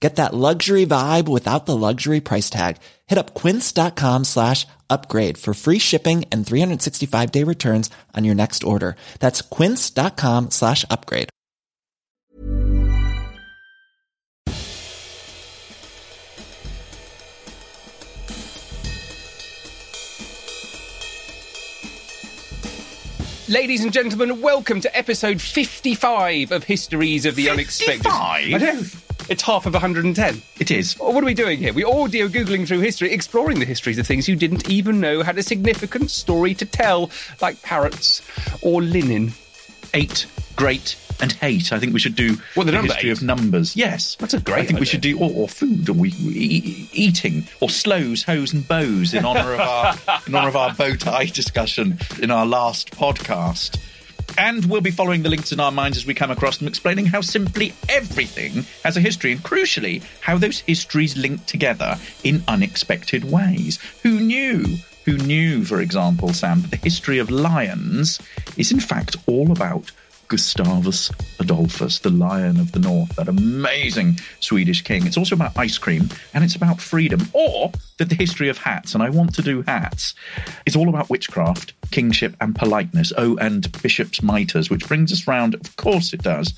[0.00, 2.76] Get that luxury vibe without the luxury price tag.
[3.06, 8.62] Hit up quince.com slash upgrade for free shipping and 365 day returns on your next
[8.62, 8.96] order.
[9.20, 11.30] That's quince.com slash upgrade.
[23.48, 28.02] Ladies and gentlemen, welcome to episode 55 of Histories of the Unexpected.
[28.02, 28.54] 55?
[28.54, 28.82] I know.
[29.28, 30.40] It's half of 110.
[30.60, 30.94] It is.
[30.94, 31.72] What are we doing here?
[31.72, 35.36] We're audio Googling through history, exploring the histories of things you didn't even know had
[35.36, 37.10] a significant story to tell,
[37.40, 38.22] like parrots
[38.62, 39.32] or linen.
[39.94, 41.72] Eight, great, and hate.
[41.72, 43.16] I think we should do What, the number history eight?
[43.18, 43.74] of numbers.
[43.74, 46.32] Yes, That's a great I think we should do or, or food or we, we
[46.34, 49.94] e- eating or slows, hoes, and bows in honor of our
[50.26, 53.78] in honor of our bow tie discussion in our last podcast.
[54.38, 57.06] And we'll be following the links in our minds as we come across them, explaining
[57.06, 63.24] how simply everything has a history, and crucially, how those histories link together in unexpected
[63.24, 63.78] ways.
[64.02, 64.76] Who knew?
[65.06, 68.20] Who knew, for example, Sam, that the history of lions
[68.56, 69.90] is in fact all about
[70.28, 75.06] Gustavus Adolphus, the Lion of the North, that amazing Swedish king.
[75.06, 78.94] It's also about ice cream and it's about freedom, or that the history of hats,
[78.94, 80.14] and I want to do hats,
[80.66, 83.12] is all about witchcraft, kingship, and politeness.
[83.16, 86.54] Oh, and bishops' mitres, which brings us round, of course it does,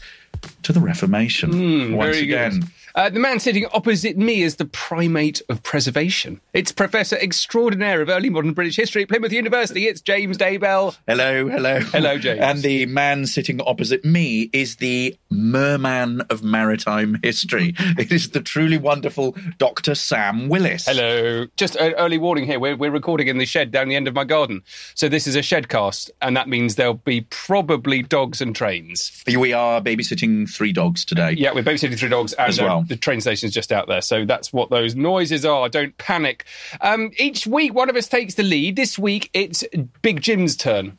[0.63, 1.53] to the Reformation.
[1.53, 2.61] Hmm, Once Very again.
[2.61, 2.69] good.
[2.99, 6.41] Uh, the man sitting opposite me is the primate of preservation.
[6.53, 9.87] It's Professor Extraordinaire of Early Modern British History at Plymouth University.
[9.87, 10.99] It's James Daybell.
[11.07, 11.79] Hello, hello.
[11.79, 12.41] Hello, James.
[12.41, 17.73] And the man sitting opposite me is the merman of maritime history.
[17.79, 19.95] it is the truly wonderful Dr.
[19.95, 20.87] Sam Willis.
[20.87, 21.47] Hello.
[21.57, 22.59] Just an early warning here.
[22.59, 24.65] We're, we're recording in the shed down the end of my garden.
[24.97, 29.23] So this is a shed cast, and that means there'll be probably dogs and trains.
[29.25, 31.37] We are babysitting three dogs today.
[31.39, 32.88] Yeah, we're babysitting three dogs, As well.
[32.89, 34.01] The train station's just out there.
[34.01, 35.69] So that's what those noises are.
[35.69, 36.45] Don't panic.
[36.81, 38.77] Um, each week, one of us takes the lead.
[38.77, 39.65] This week, it's
[40.03, 40.99] Big Jim's turn.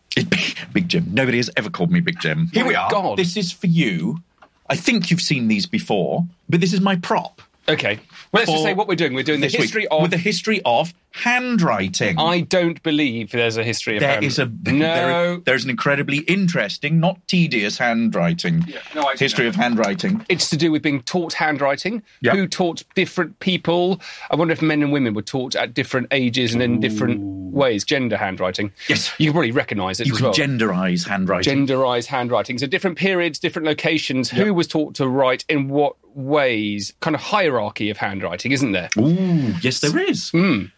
[0.73, 1.05] Big Jim.
[1.11, 2.49] Nobody has ever called me Big Jim.
[2.53, 2.89] Here My we are.
[2.89, 3.17] God.
[3.17, 4.19] This is for you.
[4.69, 7.41] I think you've seen these before, but this is my prop.
[7.73, 7.99] Okay.
[8.31, 9.13] Well, let's just say what we're doing.
[9.13, 9.61] We're doing the this week.
[9.63, 10.01] history of.
[10.03, 12.19] with the history of handwriting.
[12.19, 14.77] I don't believe there's a history of There hand- is a no.
[14.77, 18.65] there- there's an incredibly interesting, not tedious handwriting.
[18.95, 19.49] no, I history know.
[19.49, 20.25] of handwriting.
[20.29, 22.03] It's to do with being taught handwriting.
[22.21, 22.35] Yep.
[22.35, 23.99] Who taught different people?
[24.29, 27.19] I wonder if men and women were taught at different ages and in different
[27.51, 27.83] ways.
[27.83, 28.71] Gender handwriting.
[28.87, 29.11] Yes.
[29.17, 30.33] you can probably recognise it You as can well.
[30.33, 31.67] genderize handwriting.
[31.67, 32.57] Genderised handwriting.
[32.57, 34.29] So different periods, different locations.
[34.29, 36.93] Who was taught to write in what ways?
[37.01, 38.89] Kind of hierarchy of handwriting, isn't there?
[38.97, 40.31] Ooh, yes, there is.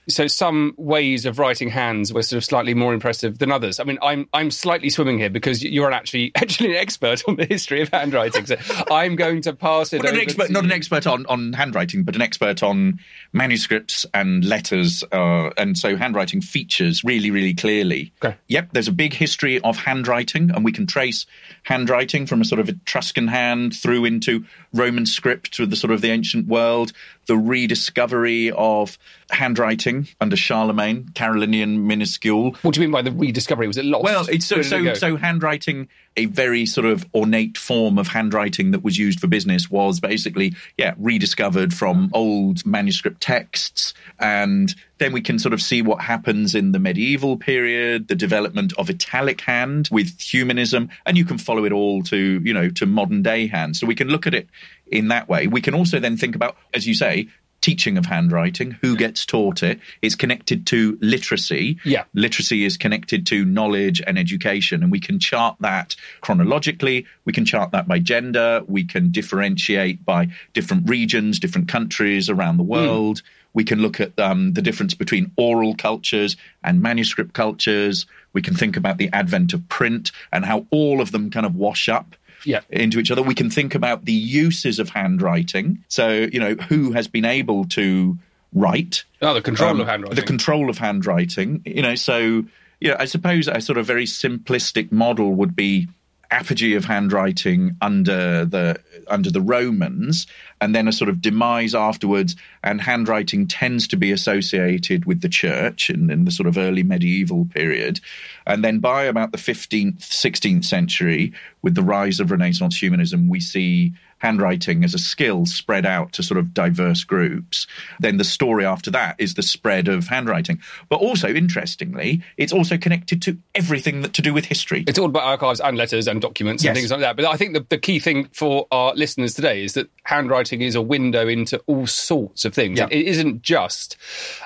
[0.09, 3.79] So some ways of writing hands were sort of slightly more impressive than others.
[3.79, 7.45] I mean, I'm I'm slightly swimming here because you're actually actually an expert on the
[7.45, 8.45] history of handwriting.
[8.45, 8.55] So
[8.91, 10.03] I'm going to pass it.
[10.03, 12.99] Not an expert, to not an expert on, on handwriting, but an expert on
[13.33, 16.60] manuscripts and letters, uh, and so handwriting features
[17.03, 18.13] really, really clearly.
[18.23, 18.35] Okay.
[18.47, 21.25] Yep, there's a big history of handwriting, and we can trace
[21.63, 26.01] handwriting from a sort of Etruscan hand through into Roman script with the sort of
[26.01, 26.93] the ancient world,
[27.27, 28.97] the rediscovery of
[29.29, 32.51] handwriting under Charlemagne, Carolingian minuscule.
[32.61, 33.67] What do you mean by the rediscovery?
[33.67, 34.03] Was it lost?
[34.03, 35.87] Well, it's so it so so handwriting,
[36.17, 40.53] a very sort of ornate form of handwriting that was used for business, was basically
[40.77, 46.53] yeah rediscovered from old manuscript texts, and then we can sort of see what happens
[46.53, 51.65] in the medieval period, the development of italic hand with humanism, and you can follow
[51.65, 53.77] it all to you know to modern day hand.
[53.77, 54.47] So we can look at it
[54.91, 55.47] in that way.
[55.47, 57.27] We can also then think about, as you say.
[57.61, 59.77] Teaching of handwriting, who gets taught it.
[59.77, 62.05] it, is connected to literacy Yeah.
[62.15, 67.45] literacy is connected to knowledge and education and we can chart that chronologically we can
[67.45, 73.21] chart that by gender we can differentiate by different regions different countries around the world
[73.53, 78.05] We can look at um, the difference between oral cultures and manuscript cultures.
[78.31, 81.53] We can think about the advent of print and how all of them kind of
[81.55, 82.15] wash up
[82.45, 82.61] Yeah.
[82.69, 83.21] into each other.
[83.21, 85.83] We can think about the uses of handwriting.
[85.87, 88.17] So, you know, who has been able to
[88.53, 89.03] write?
[89.21, 90.15] Oh, the control Um, of handwriting.
[90.15, 91.61] The control of handwriting.
[91.65, 92.43] You know, so
[92.79, 95.87] you know, I suppose a sort of very simplistic model would be
[96.31, 100.27] apogee of handwriting under the under the Romans,
[100.61, 102.35] and then a sort of demise afterwards.
[102.63, 106.83] And handwriting tends to be associated with the church in, in the sort of early
[106.83, 107.99] medieval period,
[108.45, 113.39] and then by about the fifteenth, sixteenth century, with the rise of Renaissance humanism, we
[113.39, 117.65] see handwriting as a skill spread out to sort of diverse groups.
[117.99, 120.61] Then the story after that is the spread of handwriting.
[120.89, 124.83] But also, interestingly, it's also connected to everything that to do with history.
[124.87, 126.69] It's all about archives and letters and documents Yes.
[126.69, 127.15] and things like that.
[127.15, 130.75] But I think the, the key thing for our listeners today is that handwriting is
[130.75, 132.77] a window into all sorts of things.
[132.77, 132.87] Yeah.
[132.91, 133.97] It isn't just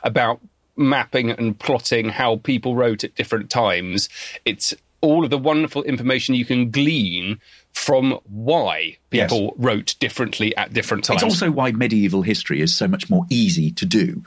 [0.04, 0.40] about
[0.78, 4.08] mapping and plotting how people wrote at different times.
[4.46, 7.40] It's all of the wonderful information you can glean
[7.76, 9.30] from why Yes.
[9.32, 11.22] people wrote differently at different times.
[11.22, 14.24] It's also why medieval history is so much more easy to do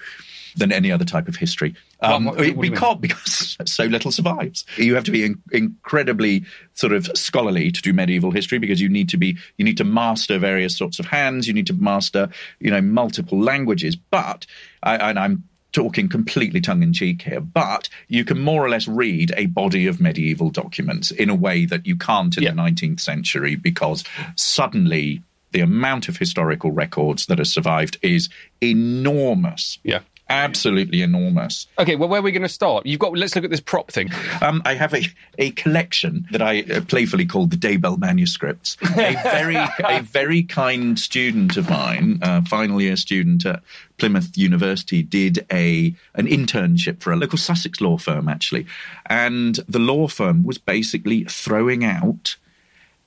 [0.56, 1.75] than any other type of history.
[2.00, 2.73] Um, What- what- what mean?
[2.73, 4.65] because, because so little survives.
[4.77, 8.89] You have to be in, incredibly sort of scholarly to do medieval history because you
[8.91, 11.47] need to be you need to master various sorts of hands.
[11.49, 12.29] You need to master
[12.61, 13.97] you know multiple languages.
[13.97, 14.47] But
[14.83, 18.88] I, and I'm talking completely tongue in cheek here, but you can more or less
[18.88, 22.50] read a body of medieval documents in a way that you can't in Yeah.
[22.50, 24.03] the 19th century because
[24.37, 25.23] suddenly
[25.53, 28.29] the amount of historical records that have survived is
[28.61, 29.79] enormous.
[29.82, 30.00] Yeah.
[30.31, 31.67] Absolutely enormous.
[31.79, 32.85] Okay, well, where are we going to start?
[32.85, 33.17] You've got.
[33.17, 34.11] Let's look at this prop thing.
[34.43, 35.03] Um, I have a,
[35.39, 38.77] a collection that I uh, playfully called the Daybell manuscripts.
[38.83, 43.63] A very a very kind student of mine, uh, final year student at
[43.97, 48.67] Plymouth University, did a an internship for a local Sussex law firm actually,
[49.07, 52.37] and the law firm was basically throwing out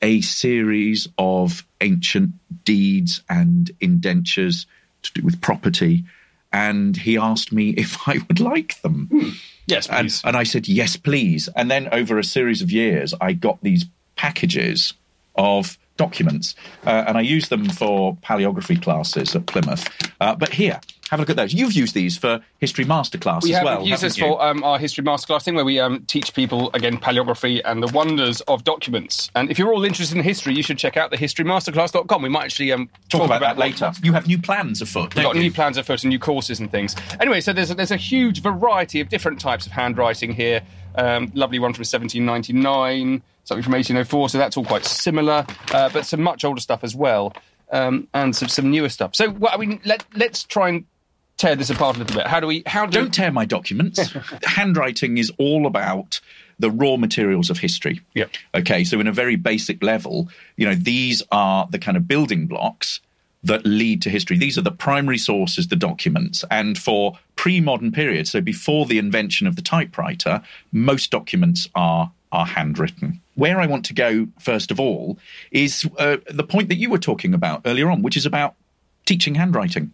[0.01, 2.31] a series of ancient
[2.65, 4.65] deeds and indentures
[5.03, 6.03] to do with property.
[6.53, 9.09] And he asked me if I would like them.
[9.67, 10.21] Yes, And, please.
[10.25, 11.47] and I said, yes, please.
[11.55, 14.93] And then over a series of years, I got these packages
[15.35, 16.55] of documents,
[16.85, 19.87] uh, and I used them for paleography classes at Plymouth.
[20.19, 20.79] Uh, but here,
[21.11, 21.53] have a look at those.
[21.53, 23.79] You've used these for history masterclass we as have well.
[23.81, 24.23] used haven't this you?
[24.23, 27.87] for um, our history masterclass thing where we um, teach people again paleography and the
[27.87, 29.29] wonders of documents.
[29.35, 32.21] And if you're all interested in history, you should check out the historymasterclass.com.
[32.21, 33.91] We might actually um, Talk, about, that what- later.
[34.01, 35.13] You have new plans afoot.
[35.13, 35.41] We've got you?
[35.41, 36.95] new plans afoot and new courses and things.
[37.19, 40.61] Anyway, so there's a, there's a huge variety of different types of handwriting here.
[40.95, 46.05] Um, lovely one from 1799, something from 1804, so that's all quite similar, uh, but
[46.05, 47.33] some much older stuff as well,
[47.71, 49.15] um, and some, some newer stuff.
[49.15, 50.85] So, well, I mean, let, let's try and
[51.41, 52.27] tear this apart a little bit.
[52.27, 52.63] How do we?
[52.65, 53.99] How do Don't tear my documents.
[54.43, 56.21] Handwriting is all about
[56.59, 58.01] the raw materials of history.
[58.13, 58.29] Yep.
[58.55, 62.45] Okay, so in a very basic level, you know, these are the kind of building
[62.45, 62.99] blocks
[63.43, 64.37] that lead to history.
[64.37, 66.45] These are the primary sources, the documents.
[66.51, 72.11] And for pre modern periods, so before the invention of the typewriter, most documents are,
[72.31, 73.19] are handwritten.
[73.33, 75.17] Where I want to go, first of all,
[75.51, 78.53] is uh, the point that you were talking about earlier on, which is about
[79.05, 79.91] teaching handwriting.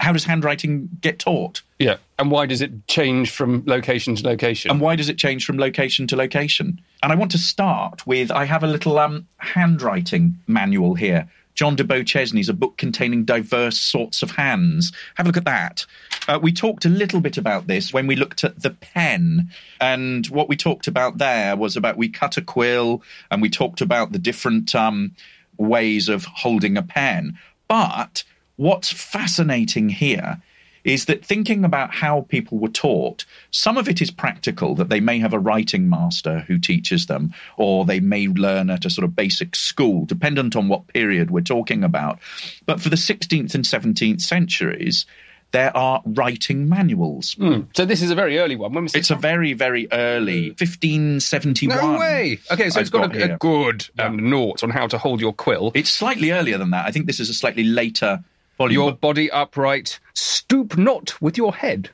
[0.00, 1.62] How does handwriting get taught?
[1.78, 4.70] Yeah, and why does it change from location to location?
[4.70, 6.80] And why does it change from location to location?
[7.02, 11.28] And I want to start with I have a little um, handwriting manual here.
[11.56, 14.92] John de Beauchesne's a book containing diverse sorts of hands.
[15.14, 15.86] Have a look at that.
[16.28, 19.48] Uh, we talked a little bit about this when we looked at the pen.
[19.80, 23.80] And what we talked about there was about we cut a quill and we talked
[23.80, 25.14] about the different um,
[25.56, 27.38] ways of holding a pen.
[27.68, 28.22] But
[28.56, 30.40] what's fascinating here
[30.86, 35.00] is that thinking about how people were taught, some of it is practical, that they
[35.00, 39.04] may have a writing master who teaches them, or they may learn at a sort
[39.04, 42.20] of basic school, dependent on what period we're talking about.
[42.66, 45.06] But for the 16th and 17th centuries,
[45.50, 47.34] there are writing manuals.
[47.74, 48.72] so this is a very early one.
[48.72, 51.76] When was It's a very, very early 1571.
[51.76, 52.38] no way.
[52.52, 55.20] Okay, so I've it's got, got a, a good um, nought on how to hold
[55.20, 55.72] your quill.
[55.74, 56.86] It's slightly earlier than that.
[56.86, 58.22] I think this is a slightly later
[58.56, 58.72] volume.
[58.80, 61.90] your body upright, stoop not with your head.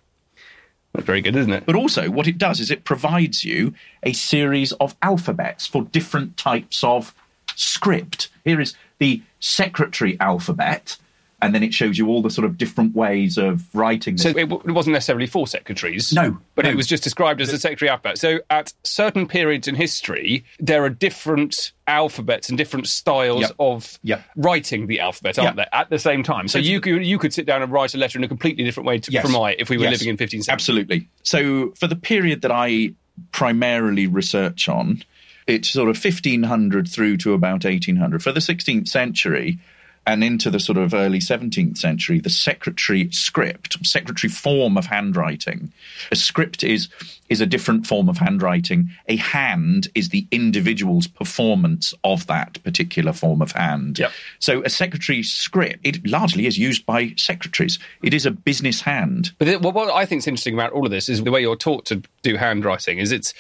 [0.92, 1.64] That's very good, isn't it?
[1.64, 6.37] But also, what it does is it provides you a series of alphabets for different
[6.37, 7.14] types of
[7.57, 8.28] script.
[8.45, 10.99] Here is the secretary alphabet,
[11.42, 14.16] and then it shows you all the sort of different ways of writing.
[14.16, 16.12] So it, w- it wasn't necessarily for secretaries.
[16.12, 16.70] No, But no.
[16.70, 18.16] it was just described as a secretary alphabet.
[18.16, 23.50] So at certain periods in history, there are different alphabets and different styles Yep.
[23.58, 24.25] of Yep.
[24.37, 25.56] writing the alphabet, aren't Yep.
[25.56, 26.46] there, at the same time?
[26.49, 28.62] So So you could, you could sit down and write a letter in a completely
[28.64, 29.25] different way to, Yes.
[29.26, 29.92] from I if we were Yes.
[29.94, 30.52] living in 1570.
[30.52, 31.08] Absolutely.
[31.25, 32.92] So for the period that I
[33.32, 35.02] primarily research on,
[35.46, 38.22] it's sort of 1500 through to about 1800.
[38.22, 39.58] For the 16th century
[40.06, 45.73] and into the sort of early 17th century, the secretary script, secretary form of handwriting.
[46.11, 46.88] A script is
[47.28, 48.90] is a different form of handwriting.
[49.09, 53.99] A hand is the individual's performance of that particular form of hand.
[53.99, 54.12] Yep.
[54.38, 57.78] So a secretary script, it largely is used by secretaries.
[58.02, 59.32] It is a business hand.
[59.38, 61.87] But what I think is interesting about all of this is the way you're taught
[61.87, 62.99] to do handwriting.
[62.99, 63.32] Is it's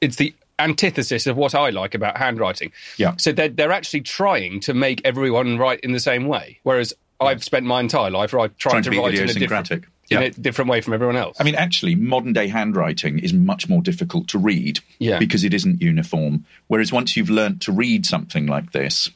[0.00, 2.72] it's the antithesis of what I like about handwriting.
[2.96, 3.14] Yeah.
[3.18, 7.44] So they're they're actually trying to make everyone write in the same way, whereas I've
[7.44, 10.20] spent my entire life right, trying, Trying to be write in a different, in Yeah.
[10.20, 11.36] a different way from everyone else.
[11.40, 15.18] I mean, actually, modern day handwriting is much more difficult to read Yeah.
[15.18, 16.44] because it isn't uniform.
[16.66, 19.10] Whereas once you've learnt to read something like this,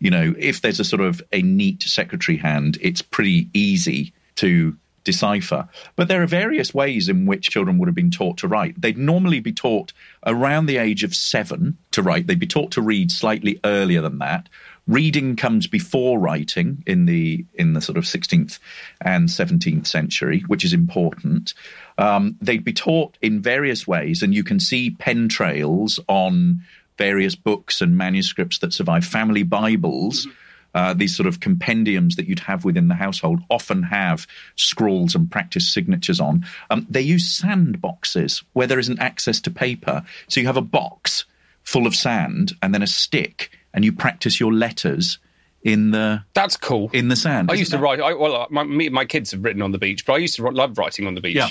[0.00, 4.76] you know, if there's a sort of a neat secretary hand, it's pretty easy to
[5.06, 5.68] decipher.
[5.94, 8.78] But there are various ways in which children would have been taught to write.
[8.78, 9.94] They'd normally be taught
[10.26, 12.26] around the age of seven to write.
[12.26, 14.50] They'd be taught to read slightly earlier than that.
[14.86, 18.58] Reading comes before writing in the in the sort of 16th
[19.00, 21.54] and 17th century, which is important.
[21.98, 26.62] Um, they'd be taught in various ways, and you can see pen trails on
[26.98, 29.04] various books and manuscripts that survive.
[29.04, 30.28] Family Bibles,
[30.76, 35.30] uh, these sort of compendiums that you'd have within the household, often have scrawls and
[35.30, 36.44] practice signatures on.
[36.68, 41.24] Um, they use sandboxes where there isn't access to paper, so you have a box
[41.62, 45.18] full of sand and then a stick, and you practice your letters
[45.66, 46.90] in the That's cool.
[46.92, 47.50] in the sand.
[47.50, 48.00] I used to that- write.
[48.00, 50.36] I, well, uh, my, me, my kids have written on the beach, but I used
[50.36, 51.34] to write- love writing on the beach.
[51.36, 51.50] Yeah.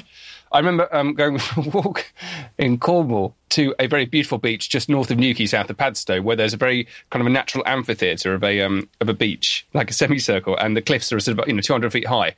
[0.53, 2.13] I remember um, going for a walk
[2.57, 6.37] in Cornwall to a very beautiful beach just north of Newquay, south of Padstow, where
[6.37, 9.89] there's a very kind of a natural amphitheatre of a um, of a beach, like
[9.89, 12.35] a semicircle, and the cliffs are sort of you know 200 feet high,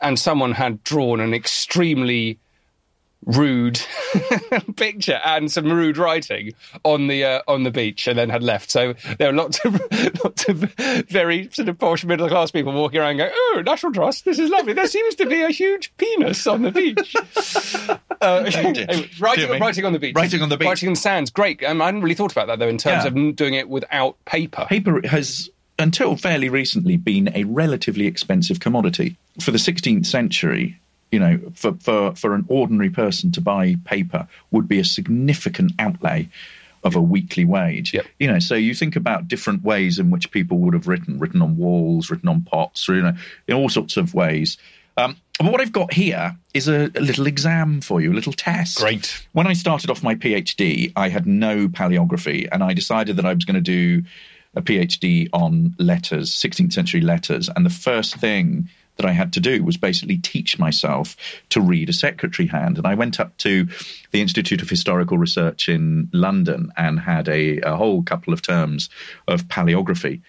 [0.00, 2.38] and someone had drawn an extremely
[3.24, 3.80] rude
[4.76, 6.52] picture and some rude writing
[6.84, 8.70] on the uh, on the beach and then had left.
[8.70, 9.74] So there are lots of
[10.24, 10.56] lots of
[11.08, 14.50] very sort of posh middle class people walking around going oh national trust this is
[14.50, 14.72] lovely.
[14.72, 17.14] There seems to be a huge penis on the beach.
[18.22, 20.14] Uh, anyway, writing, writing on the beach.
[20.14, 20.68] Writing on the beach.
[20.68, 21.60] writing on sands great.
[21.64, 23.08] Um, I hadn't really thought about that though in terms Yeah.
[23.08, 24.64] of doing it without paper.
[24.68, 29.16] Paper has until fairly recently been a relatively expensive commodity.
[29.40, 30.78] For the 16th century
[31.12, 35.72] you know for, for, for an ordinary person to buy paper would be a significant
[35.78, 36.28] outlay
[36.82, 38.06] of a weekly wage Yep.
[38.18, 41.40] you know so you think about different ways in which people would have written written
[41.40, 43.14] on walls written on pots you know
[43.46, 44.58] in all sorts of ways
[44.96, 48.32] um, but what I've got here is a, a little exam for you, a little
[48.32, 48.78] test.
[48.78, 49.26] Great.
[49.32, 53.32] When I started off my PhD, I had no paleography, and I decided that I
[53.32, 54.02] was going to do
[54.54, 57.48] a PhD on letters, 16th century letters.
[57.54, 61.16] And the first thing that I had to do was basically teach myself
[61.50, 62.78] to read a secretary hand.
[62.78, 63.66] And I went up to
[64.10, 68.90] the Institute of Historical Research in London and had a, a whole couple of terms
[69.28, 70.20] of paleography.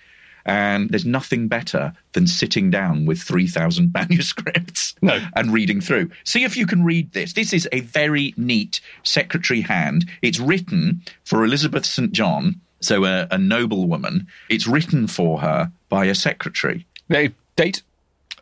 [0.46, 3.93] And there's nothing better than sitting down with 3,000
[4.27, 5.20] manuscripts No.
[5.36, 6.12] and reading through.
[6.25, 7.34] See if you can read this.
[7.34, 10.10] This is a very neat secretary hand.
[10.22, 12.12] It's written for Elizabeth St.
[12.12, 14.27] John, so a, a noblewoman.
[14.50, 16.86] It's written for her by a secretary.
[17.08, 17.82] No, date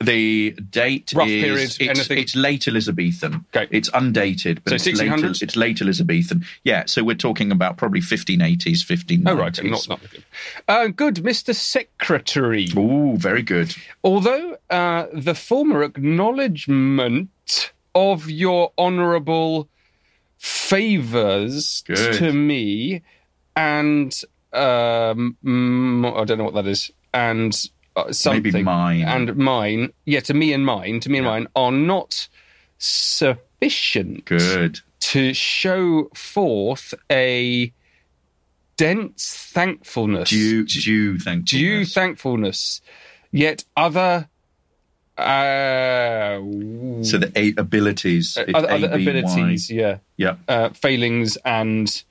[0.01, 2.17] The date Rough is period, it's, anything?
[2.17, 3.45] it's late Elizabethan.
[3.55, 3.67] Okay.
[3.71, 6.45] It's undated, but So it's, late, it's late Elizabethan.
[6.63, 9.23] Yeah, so we're talking about probably 1580s, 1590s.
[9.27, 10.23] oh right not, not good
[10.67, 13.75] uh, good Mr Secretary Ooh, very good.
[14.03, 19.69] Although uh, the former acknowledgement of your honourable
[20.37, 22.15] favours Good.
[22.15, 23.01] to me
[23.55, 24.19] and
[24.53, 25.35] um,
[26.05, 27.53] I don't know what that is and
[27.95, 29.03] uh, something mine.
[29.03, 31.31] and mine yeah to me and mine to me and Yeah.
[31.31, 32.27] mine are not
[32.77, 34.79] sufficient Good.
[34.99, 37.71] to show forth a
[38.77, 42.81] dense thankfulness Due, due, thank due thankfulness,
[43.31, 44.27] yet other
[45.17, 46.39] uh,
[47.03, 48.37] So the eight abilities.
[48.37, 49.11] it's other, other A, B, Y.
[49.11, 50.35] abilities, yeah, Yeah.
[50.47, 52.03] uh, failings and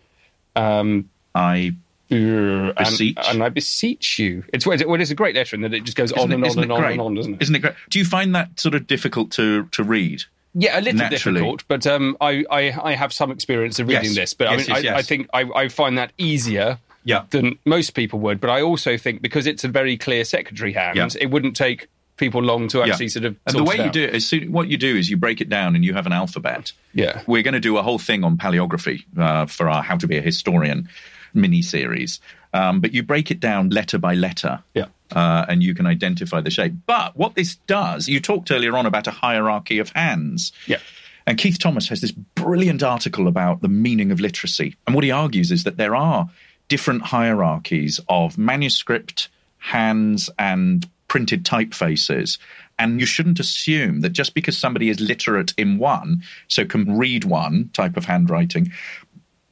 [0.54, 3.18] um, I uh, and, Beseech.
[3.28, 4.44] and I beseech you.
[4.52, 6.46] It's well, it's a great letter, and that it just goes on Isn't and it-
[6.46, 6.92] on isn't and on great?
[6.92, 7.42] and on, doesn't it?
[7.42, 7.74] Isn't it great?
[7.90, 10.22] Do you find that sort of difficult to to read?
[10.54, 11.40] Yeah, a little Naturally.
[11.40, 14.14] difficult, but um, I, I I have some experience of reading Yes.
[14.16, 14.34] this.
[14.34, 17.22] But Yes, I mean, yes, I, I think I, I find that easier Yeah.
[17.30, 18.40] than most people would.
[18.40, 21.08] But I also think because it's a very clear secretary hand, Yeah.
[21.20, 21.86] it wouldn't take
[22.16, 23.36] people long to actually sort of.
[23.46, 25.76] And the way you do it is what you do is you break it down
[25.76, 26.72] and you have an alphabet.
[26.94, 27.22] Yeah.
[27.28, 30.16] We're going to do a whole thing on paleography uh, for our How to Be
[30.18, 30.88] a Historian
[31.34, 32.20] mini series.
[32.52, 34.62] Um, but you break it down letter by letter.
[34.74, 34.86] Yeah.
[35.12, 36.72] Uh, and you can identify the shape.
[36.86, 40.52] But what this does, you talked earlier on about a hierarchy of hands.
[40.66, 40.78] Yeah.
[41.26, 44.76] And Keith Thomas has this brilliant article about the meaning of literacy.
[44.86, 46.28] And what he argues is that there are
[46.68, 52.38] different hierarchies of manuscript, hands, and printed typefaces.
[52.78, 57.24] And you shouldn't assume that just because somebody is literate in one, so can read
[57.24, 58.72] one type of handwriting,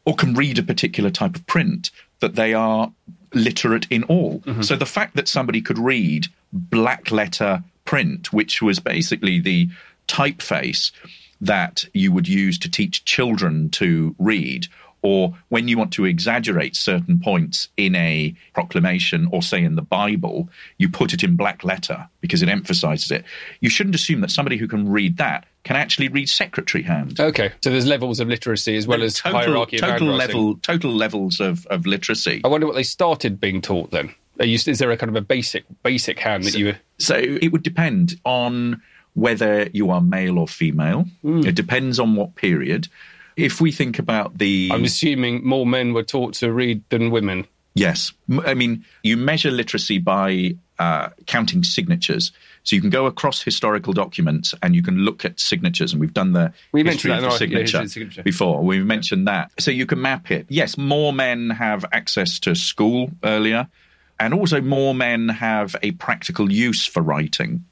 [0.08, 2.90] or can read a particular type of print, that they are
[3.34, 4.38] literate in all.
[4.38, 4.62] Mm-hmm.
[4.62, 9.68] So the fact that somebody could read black letter print, which was basically the
[10.06, 10.92] typeface
[11.42, 14.66] that you would use to teach children to read,
[15.08, 19.80] or when you want to exaggerate certain points in a proclamation or say in the
[19.80, 23.24] Bible, you put it in black letter because it emphasizes it.
[23.60, 27.52] You shouldn't assume that somebody who can read that can actually read secretary hand Okay,
[27.62, 31.40] so there's levels of literacy as well as total, hierarchy of total level total levels
[31.40, 32.42] of, of literacy.
[32.44, 34.14] I wonder what they started being taught then.
[34.38, 36.74] You, is there a kind of a basic basic hand that you?
[36.98, 38.82] So it would depend on
[39.14, 41.06] whether you are male or female.
[41.22, 41.46] Hmm.
[41.46, 42.88] It depends on what period.
[43.38, 47.46] If we think about the I'm assuming more men were taught to read than women.
[47.74, 48.12] Yes.
[48.44, 52.32] I mean, you measure literacy by uh, counting signatures.
[52.64, 55.92] So you can go across historical documents and you can look at signatures.
[55.92, 58.22] And we've done the We history mentioned that of signature, history of the signature.
[58.24, 58.62] before.
[58.64, 59.52] We've mentioned that.
[59.60, 60.46] So you can map it.
[60.48, 63.68] Yes, more men have access to school earlier.
[64.18, 67.64] And also more men have a practical use for writing.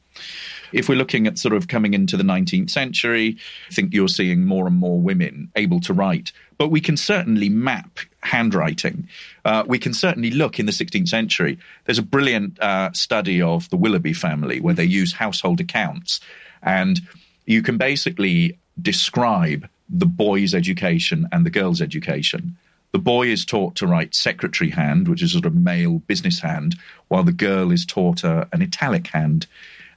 [0.77, 3.39] If we're looking at sort of coming into the 19th century,
[3.71, 6.33] I think you're seeing more and more women able to write.
[6.59, 9.09] But we can certainly map handwriting.
[9.45, 11.59] Uh, we can certainly look in the 16th century.
[11.87, 16.21] There's a brilliant uh, study of the Willoughby family where they use household accounts.
[16.63, 17.01] And
[17.47, 22.57] you can basically describe the boy's education and the girl's education.
[22.93, 26.77] The boy is taught to write secretary hand, which is sort of male business hand,
[27.09, 29.47] while the girl is taught uh, an italic hand.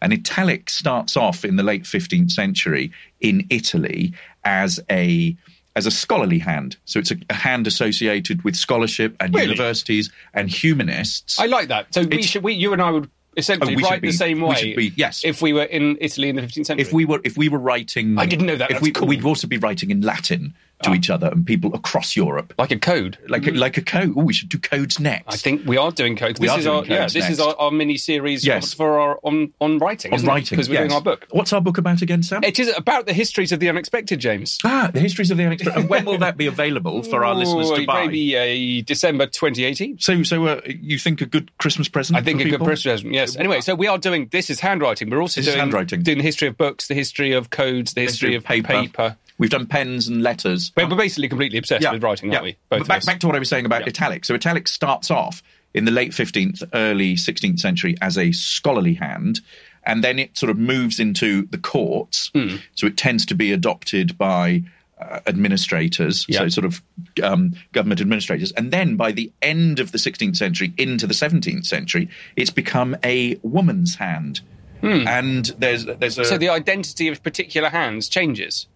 [0.01, 4.13] An italic starts off in the late 15th century in Italy
[4.43, 5.35] as a
[5.75, 6.75] as a scholarly hand.
[6.85, 9.47] So it's a, a hand associated with scholarship and Really?
[9.51, 11.39] universities and humanists.
[11.39, 11.93] I like that.
[11.93, 14.47] So we should, we, you and I would essentially Oh, write be- the same we
[14.49, 14.55] way.
[14.55, 15.21] should be- yes.
[15.23, 16.81] If we were in Italy in the 15th century.
[16.81, 18.71] if we were if we were writing I didn't know that.
[18.71, 19.07] If That's we, cool.
[19.07, 22.53] we'd also be writing in Latin to each other and people across Europe.
[22.57, 23.17] like a code.
[23.27, 24.13] Like a, like a code.
[24.15, 25.33] Oh, we should do codes next.
[25.33, 26.39] I think we are doing codes.
[26.39, 27.07] We this is our yeah.
[27.07, 28.73] This is our, our mini series Yes.
[28.73, 30.13] for our on on writing.
[30.13, 30.83] on writing because we're yes.
[30.83, 31.27] doing our book.
[31.31, 32.43] What's our book about again, Sam?
[32.43, 34.57] It is about the histories of the unexpected, James.
[34.63, 35.79] ah, the histories of the unexpected.
[35.81, 38.05] and when will that be available for our listeners to buy?
[38.05, 39.99] Maybe uh, December 2018.
[39.99, 42.17] So, so uh, you think a good Christmas present?
[42.17, 43.35] I think a good Christmas present, yes.
[43.35, 45.09] Anyway, so we are doing this is handwriting.
[45.09, 46.03] We're also This is doing handwriting.
[46.03, 49.17] doing the history of books, the history of codes, the history, of paper.
[49.39, 50.71] We've done pens and letters.
[50.77, 52.51] We're basically completely obsessed with writing, aren't we?
[52.51, 53.87] Both But of back, back to what I was saying about Yeah.
[53.87, 54.25] italic.
[54.25, 55.41] So italics starts off
[55.73, 59.39] in the late 15th, early 16th century as a scholarly hand,
[59.85, 62.29] and then it sort of moves into the courts.
[62.35, 62.57] Hmm.
[62.75, 64.63] So it tends to be adopted by
[65.01, 66.39] uh, administrators, Yeah.
[66.39, 66.81] so sort of
[67.23, 68.51] um, government administrators.
[68.51, 72.97] And then by the end of the 16th century into the 17th century, it's become
[73.05, 74.41] a woman's hand.
[74.81, 76.27] And there's there's a Hmm.
[76.29, 78.67] So the identity of particular hands changes.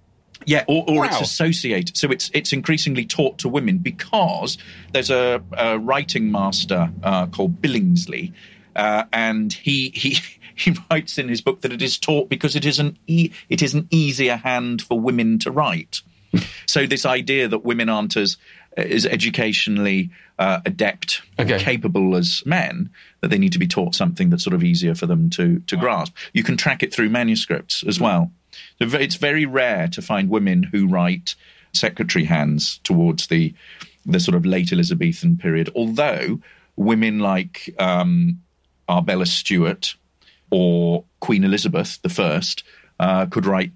[0.45, 1.97] Yeah, or, or it's associated.
[1.97, 4.58] So it's it's increasingly taught to women because
[4.91, 8.34] there's a, a writing master uh, called Billingsley,
[8.75, 10.17] uh, and he he
[10.56, 13.62] he writes in his book that it is taught because it is an e- it
[13.62, 16.01] is an easier hand for women to write.
[16.67, 18.38] so this idea that women aren't as
[18.75, 21.60] as educationally uh, adept Okay.
[21.60, 22.89] capable as men
[23.21, 25.77] that they need to be taught something that's sort of easier for them to to
[25.77, 26.15] grasp.
[26.34, 28.32] You can track it through manuscripts as well.
[28.83, 31.35] It's very rare to find women who write
[31.73, 33.53] secretary hands towards the
[34.05, 35.69] the sort of late Elizabethan period.
[35.75, 36.39] Although
[36.75, 38.41] women like um,
[38.89, 39.95] Arbella Stewart
[40.51, 42.63] or Queen Elizabeth the First
[42.99, 43.71] uh, could write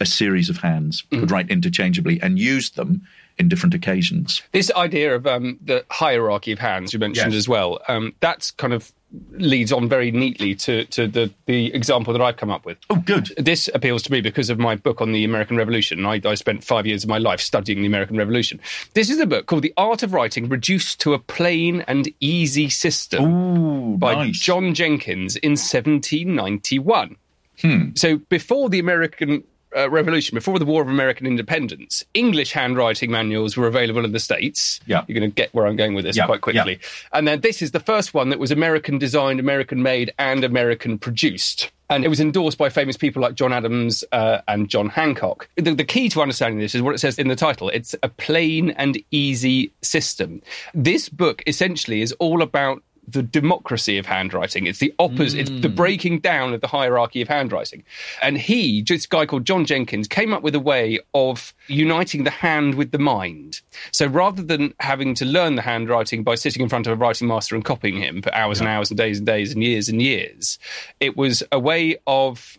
[0.00, 3.02] a series of hands, could write interchangeably and use them
[3.38, 4.42] in different occasions.
[4.52, 7.38] This idea of um, the hierarchy of hands you mentioned Yes.
[7.38, 8.92] as well, um, that's kind of
[9.32, 12.78] leads on very neatly to, to the, the example that I've come up with.
[12.90, 13.32] Oh, good.
[13.36, 16.04] This appeals to me because of my book on the American Revolution.
[16.06, 18.60] I, I spent five years of my life studying the American Revolution.
[18.94, 22.68] This is a book called The Art of Writing Reduced to a Plain and Easy
[22.68, 24.38] System Ooh, by nice.
[24.38, 27.16] John Jenkins in 1791.
[27.60, 27.88] Hmm.
[27.94, 29.44] So before the American
[29.76, 34.20] uh, Revolution, before the War of American Independence, English handwriting manuals were available in the
[34.20, 34.80] States.
[34.86, 35.04] Yeah.
[35.06, 36.78] You're going to get where I'm going with this Yeah, quite quickly.
[37.12, 40.98] And then this is the first one that was American designed, American made, and American
[40.98, 41.70] produced.
[41.88, 45.48] And it was endorsed by famous people like John Adams uh, and John Hancock.
[45.56, 48.08] The, the key to understanding this is what it says in the title it's a
[48.08, 50.42] plain and easy system.
[50.74, 54.66] This book essentially is all about the democracy of handwriting.
[54.66, 55.76] It's the opposite, it's the mm.
[55.76, 57.84] breaking down of the hierarchy of handwriting.
[58.22, 62.30] And he, this guy called John Jenkins, came up with a way of uniting the
[62.30, 63.60] hand with the mind.
[63.92, 67.28] So rather than having to learn the handwriting by sitting in front of a writing
[67.28, 70.02] master and copying him for hours and hours and days and days and years and
[70.02, 70.58] years,
[71.00, 72.58] it was a way of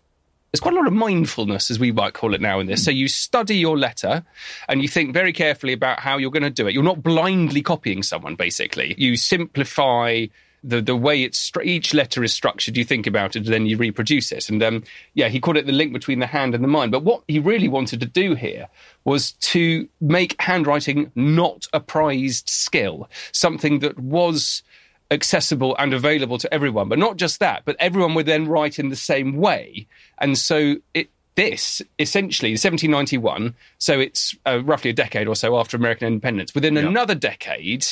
[0.58, 2.84] there's quite a lot of mindfulness, as we might call it now, in this.
[2.84, 4.24] So you study your letter
[4.67, 6.74] and you think very carefully about how you're going to do it.
[6.74, 8.96] You're not blindly copying someone, basically.
[8.98, 10.26] You simplify
[10.63, 12.76] the, the way it's each letter is structured.
[12.76, 14.50] You think about it, and then you reproduce it.
[14.50, 16.91] And um, yeah, he called it the link between the hand and the mind.
[16.91, 18.67] But what he really wanted to do here
[19.04, 24.63] was to make handwriting not a prized skill, something that was
[25.12, 26.89] accessible and available to everyone.
[26.89, 29.88] But not just that, but everyone would then write in the same way.
[30.20, 35.78] And so it this essentially 1791 so it's uh, roughly a decade or so after
[35.78, 37.86] american independence within another decade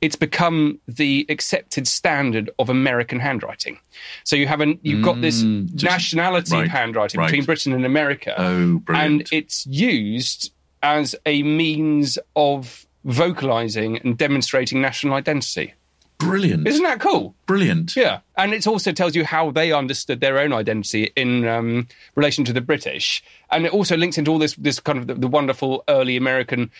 [0.00, 3.76] it's become the accepted standard of american handwriting
[4.22, 7.26] so you have an you've got this nationality right, of handwriting right.
[7.26, 9.22] between britain and america Oh, brilliant.
[9.22, 10.52] and it's used
[10.84, 15.74] as a means of vocalizing and demonstrating national identity
[16.22, 16.66] Brilliant.
[16.68, 17.94] isn't that cool Brilliant.
[17.96, 22.44] yeah, and it also tells you how they understood their own identity in um, relation
[22.44, 25.28] to the British, and it also links into all this this kind of the, the
[25.28, 26.70] wonderful early American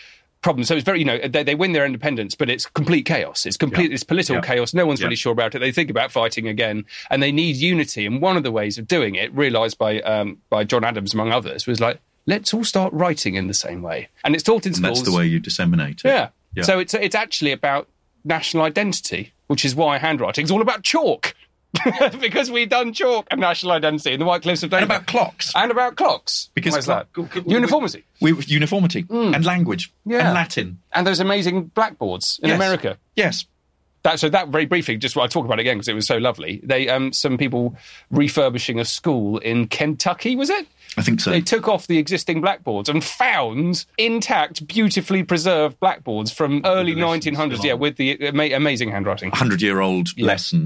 [0.41, 0.63] problem.
[0.65, 3.45] So it's very you know they, they win their independence, but it's complete chaos.
[3.45, 3.95] It's complete Yeah.
[3.95, 4.55] it's political Yeah.
[4.55, 4.73] chaos.
[4.73, 5.05] No one's Yeah.
[5.05, 5.59] really sure about it.
[5.59, 8.05] They think about fighting again, and they need unity.
[8.05, 11.31] And one of the ways of doing it, realised by um, by John Adams among
[11.31, 14.07] others, was like let's all start writing in the same way.
[14.23, 14.99] And it's taught in And schools.
[14.99, 16.07] that's the way you disseminate it.
[16.07, 16.29] Yeah.
[16.55, 16.63] Yeah.
[16.63, 17.87] So it's it's actually about
[18.23, 21.33] national identity, which is why handwriting is all about chalk.
[22.19, 24.83] because we've done chalk and national identity in the White Cliffs of Dover.
[24.83, 25.51] And about clocks.
[25.55, 26.49] And about clocks.
[26.53, 27.11] Because Why is that?
[27.13, 28.03] clock- c- c- Uniformity.
[28.21, 29.33] We, uniformity hmm.
[29.33, 30.19] and language Yeah.
[30.19, 30.79] and Latin.
[30.91, 32.55] And those amazing blackboards in Yes.
[32.57, 32.97] America.
[33.15, 33.45] Yes.
[34.03, 36.17] That, so that very briefly, just I talk about it again because it was so
[36.17, 36.59] lovely.
[36.63, 37.75] They um, some people
[38.11, 40.67] refurbishing a school in Kentucky, was it?
[40.97, 41.31] I think so.
[41.31, 47.63] They took off the existing blackboards and found intact, beautifully preserved blackboards from early 1900s.
[47.63, 49.29] Yeah, with the ama- amazing handwriting.
[49.29, 50.65] 100 year old lesson.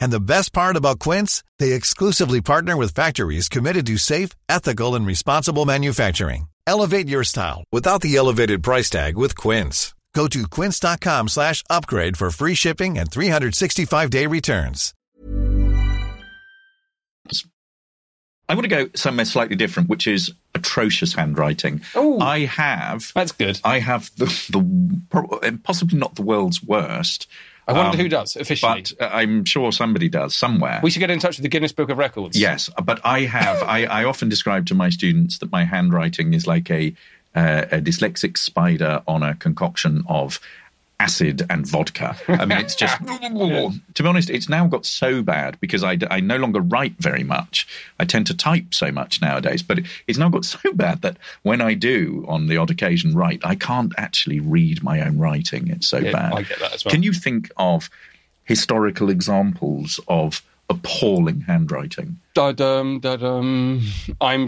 [0.00, 4.94] And the best part about Quince, they exclusively partner with factories committed to safe, ethical,
[4.94, 6.48] and responsible manufacturing.
[6.66, 9.94] Elevate your style without the elevated price tag with Quince.
[10.14, 14.92] Go to quince.com slash upgrade for free shipping and 365-day returns.
[18.48, 21.82] I want to go somewhere slightly different, which is atrocious handwriting.
[21.94, 23.12] Oh, I have.
[23.14, 23.60] That's good.
[23.62, 27.28] I have the, the possibly not the world's worst.
[27.70, 28.84] I wonder um, who does officially.
[28.98, 30.80] But uh, I'm sure somebody does somewhere.
[30.82, 32.38] we should get in touch with the Guinness Book of Records.
[32.38, 33.62] Yes, but I have.
[33.62, 36.94] I, I often describe to my students that my handwriting is like a,
[37.34, 40.40] uh, a dyslexic spider on a concoction of
[41.00, 42.14] acid and vodka.
[42.28, 43.00] I mean, it's just.
[43.94, 47.24] To be honest, it's now got so bad because I, I no longer write very
[47.24, 47.66] much.
[47.98, 51.60] I tend to type so much nowadays, but it's now got so bad that when
[51.60, 55.68] I do, on the odd occasion, write, I can't actually read my own writing.
[55.68, 56.32] It's so Yeah, bad.
[56.34, 56.92] I get that as well.
[56.92, 57.88] Can you think of
[58.44, 62.18] historical examples of appalling handwriting?
[62.34, 63.82] Da-dum, da-dum.
[64.20, 64.46] I'm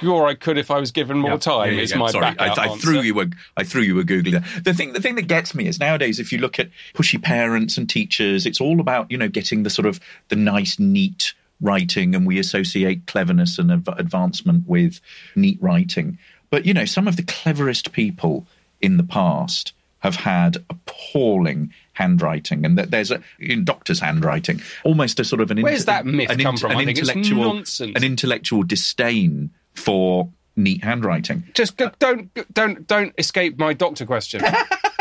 [0.00, 1.74] sure I could if I was given more Yeah, time.
[1.74, 1.98] yeah, is yeah.
[1.98, 4.44] my Sorry, I, I threw you a I threw you a googly there.
[4.64, 7.76] The thing the thing that gets me is nowadays if you look at pushy parents
[7.78, 12.14] and teachers, it's all about you know getting the sort of the nice neat writing
[12.14, 15.00] and we associate cleverness and adv- advancement with
[15.34, 16.18] neat writing.
[16.50, 18.46] But, you know, some of the cleverest people
[18.82, 25.18] in the past have had appalling handwriting, and that there's a in doctor's handwriting almost
[25.18, 26.72] a sort of an Where's that myth an come from?
[26.72, 27.92] an I intellectual nonsense.
[27.96, 31.44] an intellectual disdain for neat handwriting.
[31.54, 34.42] Just go, don't don't don't escape my doctor question.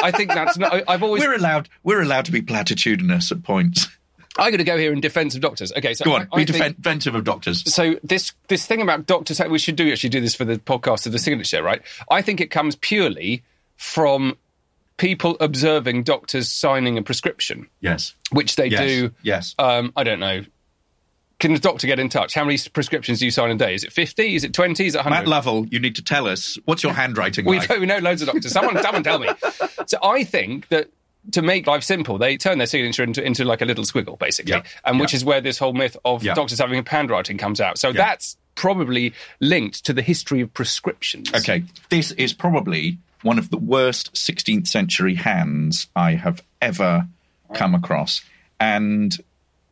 [0.04, 0.84] I think that's not.
[0.88, 1.24] I've always.
[1.24, 3.88] We're allowed we're allowed to be platitudinous at points.
[4.38, 5.72] I'm going to go here in defence of doctors.
[5.72, 7.74] Okay, so Go on, I, I be think- defensive of doctors.
[7.74, 11.06] so this this thing about doctors we should do actually do this for the podcast
[11.06, 13.44] of the signature right i think it comes purely
[13.78, 14.36] from
[14.98, 18.14] people observing doctors signing a prescription Yes.
[18.32, 19.56] which they Yes, do yes.
[19.58, 20.44] um, i don't know
[21.40, 23.84] can the doctor get in touch how many prescriptions do you sign a day is
[23.84, 26.58] it 50 is it 20 is it 100 Matt Lovell, you need to tell us
[26.66, 27.70] what's your handwriting we, like.
[27.70, 28.52] know, we know loads of doctors.
[28.52, 29.30] Someone, someone tell me.
[29.88, 30.90] So I think that
[31.34, 34.52] to make life simple, they turn their signature into, into like a little squiggle, basically,
[34.54, 34.64] Yeah.
[34.84, 35.18] and which Yeah.
[35.18, 36.34] is where this whole myth of Yeah.
[36.34, 37.78] doctors having a handwriting comes out.
[37.78, 41.32] So that's probably linked to the history of prescriptions.
[41.34, 47.08] Okay, this is probably one of the worst 16th century hands I have ever
[47.54, 48.22] come across.
[48.60, 49.16] And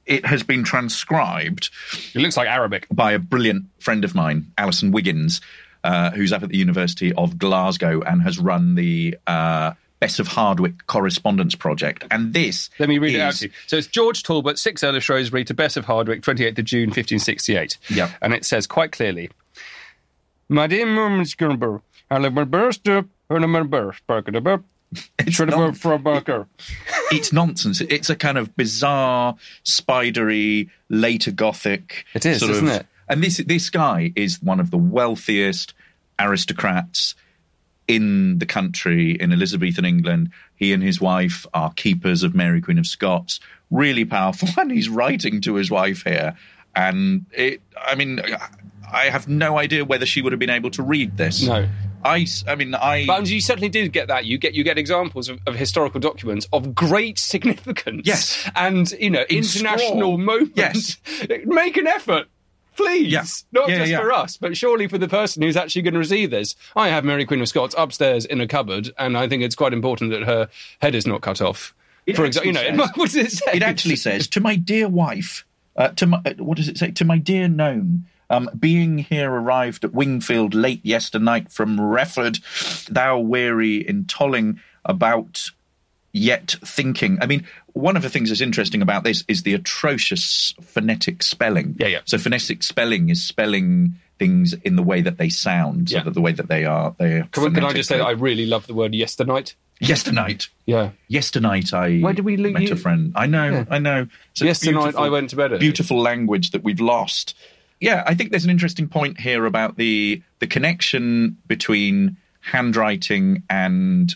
[0.06, 1.70] it has been transcribed
[2.14, 2.88] It looks like Arabic.
[2.92, 5.42] by a brilliant friend of mine, Alison Wiggins,
[5.84, 10.28] uh, who's up at the University of Glasgow and has run the uh, Bess of
[10.28, 12.06] Hardwick Correspondence Project.
[12.12, 13.52] And this Let me read it out to you.
[13.68, 16.90] So it's George Talbot, 6 Earl of Shrewsbury to Bess of Hardwick, 28th of June,
[16.90, 17.78] 1568.
[17.90, 18.12] Yeah.
[18.22, 19.30] And it says quite clearly,
[20.50, 21.82] My dear Mrs.
[22.12, 23.70] I live my burst up, and
[24.06, 24.64] Barker,
[25.20, 26.48] It's Should have not- worked for a Barker.
[27.12, 27.82] it's nonsense.
[27.82, 32.06] It's a kind of bizarre, spidery, later Gothic.
[32.14, 32.86] It is, sort isn't of, it?
[33.10, 35.74] And this this guy is one of the wealthiest
[36.20, 37.16] aristocrats
[37.88, 40.30] in the country in Elizabethan England.
[40.56, 43.40] He and his wife are keepers of Mary Queen of Scots.
[43.72, 46.36] Really powerful, and he's writing to his wife here.
[46.76, 48.20] And it, I mean,
[48.92, 51.44] I have no idea whether she would have been able to read this.
[51.46, 51.68] No.
[52.04, 53.06] I, I mean, I.
[53.06, 54.26] But you certainly did get that.
[54.26, 58.06] You get you get examples of, of historical documents of great significance.
[58.06, 58.50] Yes.
[58.56, 60.18] and you know In international scroll.
[60.18, 60.52] moments.
[60.56, 60.98] Yes.
[61.46, 62.28] make an effort.
[62.76, 63.24] Please, Yeah.
[63.52, 64.00] not Yeah, just yeah.
[64.02, 66.56] for us, but surely for the person who's actually going to receive this.
[66.76, 69.74] I have Mary Queen of Scots upstairs in a cupboard, and I think it's quite
[69.74, 70.50] important that her
[70.82, 71.76] head is not cut off.
[72.08, 73.52] It for example, you know, actually what does it say?
[73.54, 75.46] it actually says to my dear wife
[75.78, 79.32] uh, to my uh, what does it say to my dear known um, being here
[79.32, 82.40] arrived at wingfield late yesternight from reford
[82.88, 85.50] thou weary in tolling about
[86.12, 87.44] yet thinking i mean
[87.74, 92.00] one of the things that's interesting about this is the atrocious phonetic spelling Yeah, yeah.
[92.06, 96.04] so phonetic spelling is spelling things in the way that they sound so Yeah.
[96.04, 98.12] that the way that they are they are Can, can I just say that I
[98.12, 99.56] really love the word yesternight?
[99.82, 100.92] yesternight Yeah.
[101.10, 103.12] Yesternight, I Where did we lo- met you- a friend.
[103.16, 103.66] I know, Yeah.
[103.70, 104.08] I know.
[104.32, 105.60] It's a Yesternight, I went to bed early.
[105.60, 107.36] Beautiful language that we've lost.
[107.84, 114.16] Yeah, I think there's an interesting point here about the the connection between handwriting and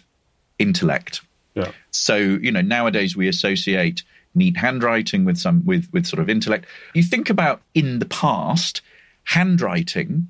[0.58, 1.20] intellect.
[1.54, 1.72] Yeah.
[1.92, 4.04] So you know, nowadays we associate
[4.34, 6.66] neat handwriting with some with with sort of intellect.
[6.94, 8.82] You think about in the past,
[9.26, 10.30] handwriting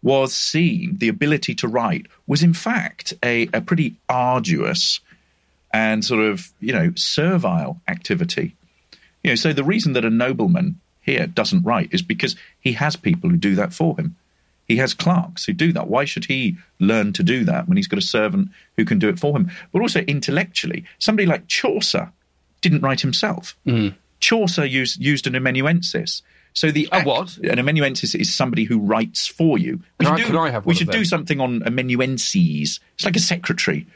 [0.00, 5.00] was seen the ability to write was in fact a, a pretty arduous
[5.74, 8.56] and sort of you know servile activity.
[9.22, 12.96] You know, so the reason that a nobleman here doesn't write is because he has
[12.96, 14.16] people who do that for him.
[14.66, 15.88] He has clerks who do that.
[15.88, 19.08] Why should he learn to do that when he's got a servant who can do
[19.08, 19.50] it for him?
[19.72, 22.12] But also intellectually, somebody like Chaucer
[22.60, 23.56] didn't write himself.
[23.66, 23.94] Mm.
[24.20, 26.22] Chaucer used used an amanuensis.
[26.52, 27.38] So the A what?
[27.38, 29.80] An amanuensis is somebody who writes for you.
[29.98, 32.80] We Can should I- do, can I have we should do something on amanuenses.
[32.94, 33.86] It's like a secretary.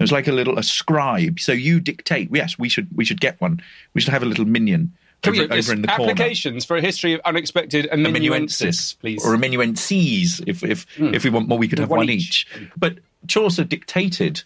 [0.00, 1.40] It's like a little a scribe.
[1.40, 2.30] So you dictate.
[2.32, 3.60] Yes, we should we should get one.
[3.94, 6.12] We should have a little minion Can over, get over in the corner.
[6.12, 9.24] applications for a history of unexpected amanuensis, please?
[9.24, 10.40] or amanuenses.
[10.46, 12.46] If if if we want more, we could have One one, each.
[12.60, 12.68] each.
[12.76, 14.42] But Chaucer dictated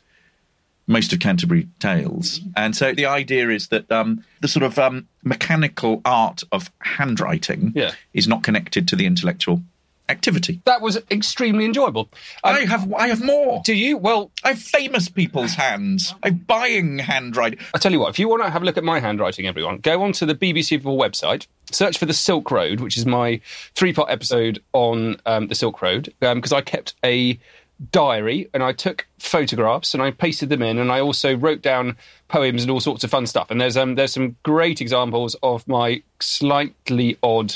[0.86, 5.06] most of Canterbury Tales, and so the idea is that um, the sort of um,
[5.22, 7.92] mechanical art of handwriting Yeah.
[8.14, 9.62] is not connected to the intellectual
[10.12, 10.60] activity.
[10.64, 12.08] that was extremely enjoyable.
[12.44, 13.62] Um, I have I have more.
[13.64, 13.96] do you?
[13.96, 16.14] Well, I have famous people's hands.
[16.22, 17.58] I'm buying handwriting.
[17.74, 19.78] I tell you what, if you want to have a look at my handwriting, everyone,
[19.78, 23.40] go onto the BBC Four website, search for the Silk Road, which is my
[23.74, 27.38] three-part episode on um, the Silk Road, because I kept a
[27.90, 31.96] diary and I took photographs and I pasted them in, and I also wrote down
[32.28, 33.50] poems and all sorts of fun stuff.
[33.50, 37.54] And there's um, there's some great examples of my slightly odd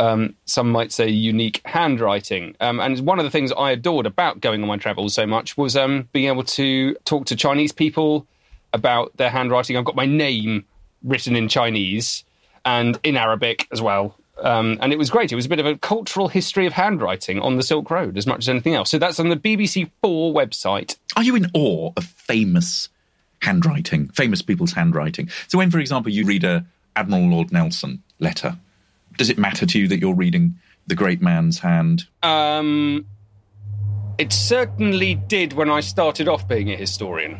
[0.00, 2.56] um, some might say unique handwriting.
[2.58, 5.58] Um, and one of the things I adored about going on my travels so much
[5.58, 8.26] was um, being able to talk to Chinese people
[8.72, 9.76] about their handwriting.
[9.76, 10.64] I've got my name
[11.04, 12.24] written in Chinese
[12.64, 14.16] and in Arabic as well.
[14.38, 15.32] Um, and it was great.
[15.32, 18.26] It was a bit of a cultural history of handwriting on the Silk Road as
[18.26, 18.90] much as anything else.
[18.90, 20.96] So that's on the BBC Four website.
[21.14, 22.88] Are you in awe of famous
[23.42, 25.28] handwriting, famous people's handwriting?
[25.48, 26.64] So when, for example, you read a
[26.96, 28.56] Admiral Lord Nelson letter,
[29.20, 32.06] does it matter to you that you're reading the great man's hand?
[32.22, 33.04] Um,
[34.16, 37.38] it certainly did when I started off being a historian.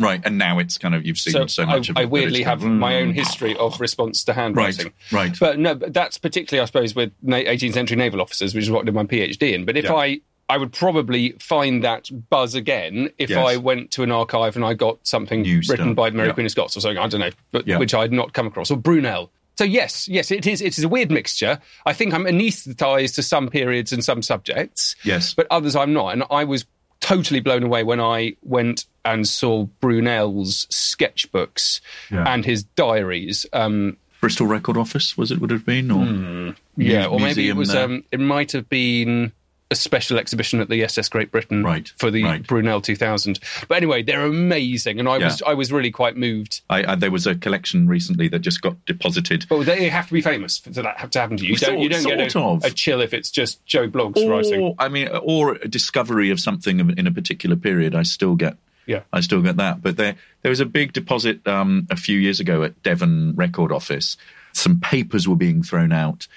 [0.00, 2.00] Right, and now it's kind of you've seen so, so much I, of it.
[2.00, 3.14] that weirdly have kind of, my own mm.
[3.14, 4.92] history of response to handwriting.
[5.12, 5.36] Right, right.
[5.38, 8.80] But no, but that's particularly, I suppose, with 18th century naval officers, which is what
[8.80, 9.64] I did my PhD in.
[9.64, 9.94] But if Yeah.
[9.94, 13.38] I, I would probably find that buzz again if Yes.
[13.38, 16.34] I went to an archive and I got something New written stuff, by Mary yeah.
[16.34, 16.98] Queen of Scots or something.
[16.98, 17.78] I don't know, but Yeah.
[17.78, 19.30] which I had not come across, or Brunel.
[19.62, 20.60] So yes, yes, it is.
[20.60, 21.60] It is a weird mixture.
[21.86, 24.96] I think I'm anaesthetised to some periods and some subjects.
[25.04, 25.34] Yes.
[25.34, 26.08] but others I'm not.
[26.08, 26.64] And I was
[26.98, 32.24] totally blown away when I went and saw Brunel's sketchbooks Yeah.
[32.26, 33.46] and his diaries.
[33.52, 36.50] Um, Bristol Record Office was it would it have been or Hmm.
[36.76, 37.72] yeah, or maybe it was.
[37.72, 39.30] Um, it might have been
[39.72, 42.46] a special exhibition at the SS Great Britain Right, for the right.
[42.46, 43.40] Brunel 2000.
[43.66, 45.24] But anyway, they're amazing, and I Yeah.
[45.26, 46.60] was I was really quite moved.
[46.70, 49.46] I, I, there was a collection recently that just got deposited.
[49.48, 51.50] But they have to be famous for that have to happen to you.
[51.54, 54.74] You don't, you don't get a, a chill if it's just Joe Bloggs writing.
[54.78, 57.94] I mean, or a discovery of something in a particular period.
[57.94, 58.56] I still get,
[58.86, 59.00] Yeah.
[59.12, 59.82] I still get that.
[59.82, 63.72] But there, there was a big deposit um, a few years ago at Devon Record
[63.72, 64.16] Office.
[64.52, 66.28] Some papers were being thrown out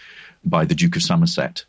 [0.43, 1.65] by the Duke of Somerset.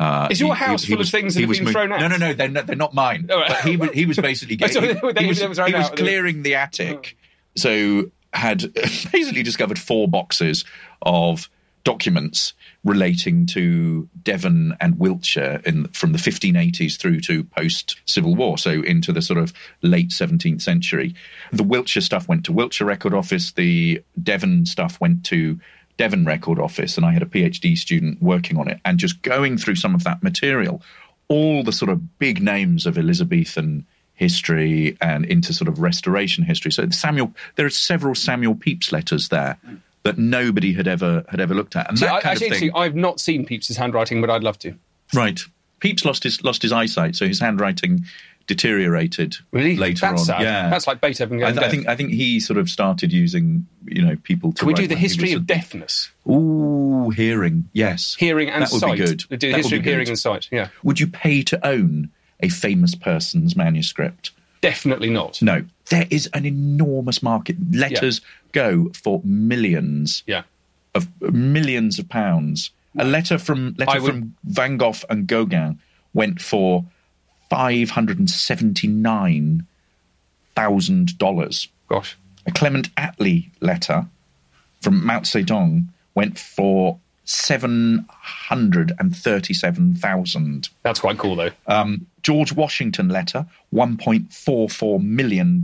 [0.00, 2.00] Uh, Is your house full of things that have been mo- thrown out?
[2.00, 3.28] No, no, no, they're not, they're not mine.
[3.30, 3.48] Oh, right.
[3.48, 5.74] But he was, he was basically I thought he, they were- they he was, he
[5.74, 7.18] was clearing the attic,
[7.54, 8.72] so had
[9.12, 10.64] basically discovered four boxes
[11.02, 11.50] of
[11.84, 12.52] documents
[12.84, 18.70] relating to Devon and Wiltshire in from the 1580s through to post Civil War, so
[18.82, 21.14] into the sort of late 17th century.
[21.52, 23.52] The Wiltshire stuff went to Wiltshire Record Office.
[23.52, 25.58] The Devon stuff went to
[26.00, 29.58] Devon Record Office, and I had a PhD student working on it and just going
[29.58, 30.80] through some of that material,
[31.28, 33.84] all the sort of big names of Elizabethan
[34.14, 36.72] history and into sort of restoration history.
[36.72, 39.58] So Samuel, there are several Samuel Pepys letters there
[40.04, 42.56] that nobody had ever had ever looked at, and See, that I, kind actually, of
[42.56, 42.70] thing.
[42.74, 44.74] I've not seen Pepys's handwriting, but I'd love to.
[45.12, 45.38] Right,
[45.80, 48.06] Pepys lost his lost his eyesight, so his handwriting
[48.54, 49.76] deteriorated Really?
[49.76, 50.26] later That's on.
[50.26, 50.42] sad.
[50.42, 53.12] Yeah, That's like Beethoven I, going th- I think I think he sort of started
[53.12, 54.52] using you know people.
[54.52, 56.10] To Can we do the history of a- deafness?
[56.28, 58.98] Ooh, hearing, yes, Hearing and that would sight.
[58.98, 59.18] be good.
[59.28, 60.68] Do the That history of hearing and sight, yeah.
[60.82, 62.10] Would you pay to own
[62.40, 64.32] a famous person's manuscript?
[64.60, 65.40] Definitely not.
[65.40, 67.56] No, there is an enormous market.
[67.72, 68.20] Letters
[68.52, 70.42] go for millions Yeah.
[70.94, 72.70] of millions of pounds.
[72.98, 75.78] A letter from letter would- from Van Gogh and Gauguin
[76.12, 76.84] went for
[77.50, 79.66] five hundred and seventy nine
[80.54, 81.68] thousand dollars.
[81.88, 82.16] Gosh.
[82.46, 84.06] A Clement Attlee letter
[84.80, 90.70] from Mao Zedong went for seven hundred and thirty seven thousand.
[90.82, 91.50] That's quite cool, though.
[91.66, 95.62] Um, George Washington letter, $1.44 million.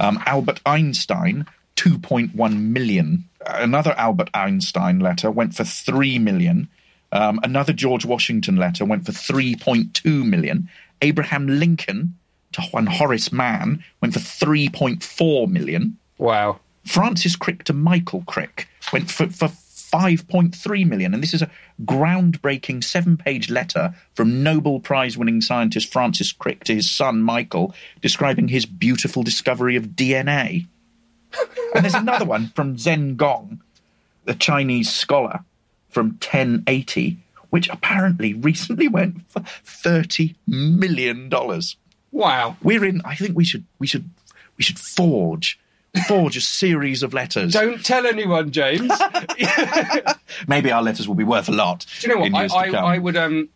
[0.00, 3.24] Um, Albert Einstein, 2.1 million.
[3.46, 6.68] Another Albert Einstein letter went for 3 million.
[7.12, 10.68] Um, another George Washington letter went for 3.2 million.
[11.00, 12.14] Abraham Lincoln
[12.52, 15.98] to Juan Horace Mann went for 3.4 million.
[16.18, 16.60] Wow.
[16.84, 21.14] Francis Crick to Michael Crick went for, for 5.3 million.
[21.14, 21.50] And this is a
[21.84, 27.74] groundbreaking seven page letter from Nobel Prize winning scientist Francis Crick to his son Michael
[28.02, 30.66] describing his beautiful discovery of DNA.
[31.74, 33.60] and there's another one from Zeng Gong,
[34.24, 35.44] the Chinese scholar
[35.88, 37.16] from 1080,
[37.50, 41.30] which apparently recently went for $30 million.
[42.12, 42.56] Wow.
[42.62, 44.08] We're in, I think we should, we should,
[44.56, 45.58] we should forge.
[46.06, 47.54] Forge a series of letters.
[47.54, 48.92] Don't tell anyone, James.
[50.46, 51.86] Maybe our letters will be worth a lot.
[52.00, 52.52] Do you know what?
[52.52, 53.16] I, I, I, would.
[53.16, 53.48] Um,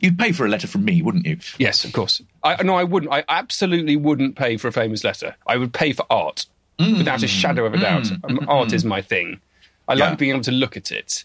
[0.00, 1.38] You'd pay for a letter from me, wouldn't you?
[1.58, 2.22] yes, of course.
[2.44, 3.10] I, no, I wouldn't.
[3.12, 5.34] I absolutely wouldn't pay for a famous letter.
[5.46, 6.46] I would pay for art,
[6.78, 8.06] without a shadow of a doubt.
[8.22, 9.40] Um, art is my thing.
[9.88, 9.98] I Mm.
[9.98, 10.08] Yeah.
[10.10, 11.24] like being able to look at it.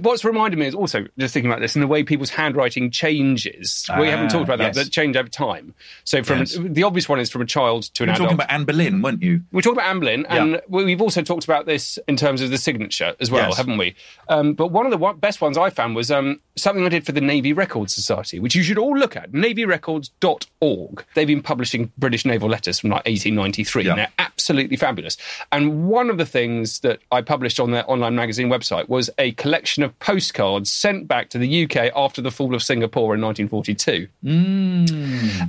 [0.00, 3.86] What's reminded me is also just thinking about this and the way people's handwriting changes.
[3.98, 4.84] we Ah, haven't talked about that, yes.
[4.86, 5.74] but change over time.
[6.04, 6.56] So from Yes.
[6.58, 8.26] the obvious one is from a child to an were adult.
[8.30, 9.42] talking about Anne Boleyn, weren't you?
[9.52, 10.58] We talked about Anne Boleyn, and Yeah.
[10.68, 13.58] we- we've also talked about this in terms of the signature as well, Yes.
[13.58, 13.94] haven't we?
[14.28, 17.12] Um, but one of the best ones I found was um, something I did for
[17.12, 21.04] the Navy Records Society, which you should all look at, navyrecords.org.
[21.14, 23.90] They've been publishing British naval letters from like 1893, Yeah.
[23.90, 25.16] and they're absolutely fabulous.
[25.52, 29.30] And one of the things that I published on their online magazine website was a
[29.32, 34.08] collection of postcards sent back to the UK after the fall of Singapore in 1942.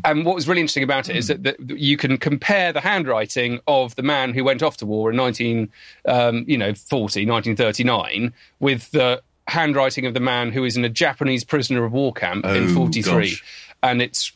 [0.03, 3.59] And what was really interesting about it is that, that you can compare the handwriting
[3.67, 5.69] of the man who went off to war in 19,
[6.07, 10.89] um, you know, 40, 1939 with the handwriting of the man who is in a
[10.89, 13.13] Japanese prisoner of war camp in Oh, 43.
[13.29, 13.43] gosh.
[13.83, 14.31] And it's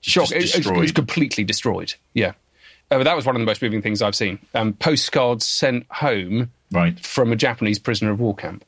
[0.00, 0.30] shock.
[0.32, 1.94] It's, it's, it's completely destroyed.
[2.14, 2.32] Yeah.
[2.90, 4.38] Uh, that was one of the most moving things I've seen.
[4.54, 6.98] Um, postcards sent home Right.
[6.98, 8.64] from a Japanese prisoner of war camp.